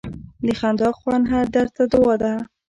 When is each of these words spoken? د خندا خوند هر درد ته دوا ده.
د 0.45 0.47
خندا 0.59 0.89
خوند 0.99 1.23
هر 1.33 1.45
درد 1.55 1.71
ته 1.77 1.83
دوا 1.93 2.13
ده. 2.21 2.33